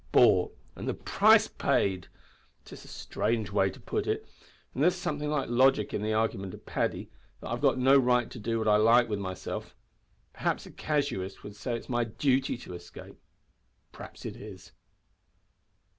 [0.11, 2.07] `Bought, and the price paid!'
[2.65, 4.27] 'Tis a strange way to put it
[4.73, 7.99] and there is something like logic in the argument of Paddy, that I've got no
[7.99, 9.75] right to do what I like with myself!
[10.33, 13.19] Perhaps a casuist would say it is my duty to escape.
[13.91, 14.71] Perhaps it is!"